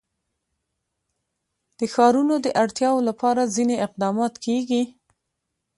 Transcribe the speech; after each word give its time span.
د 1.79 1.81
ښارونو 1.93 2.35
د 2.45 2.47
اړتیاوو 2.63 3.05
لپاره 3.09 3.51
ځینې 3.55 3.75
اقدامات 3.85 4.33
کېږي. 4.45 4.83